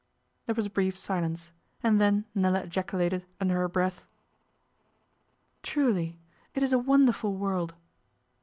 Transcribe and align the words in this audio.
There 0.47 0.55
was 0.55 0.65
a 0.65 0.69
brief 0.71 0.97
silence, 0.97 1.51
and 1.83 2.01
then 2.01 2.25
Nella 2.33 2.61
ejaculated, 2.61 3.23
under 3.39 3.53
her 3.57 3.67
breath. 3.67 4.07
'Truly, 5.61 6.17
it 6.55 6.63
is 6.63 6.73
a 6.73 6.79
wonderful 6.79 7.35
world! 7.35 7.75